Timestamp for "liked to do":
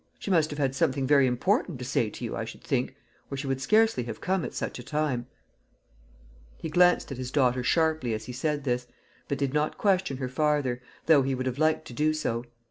11.59-12.15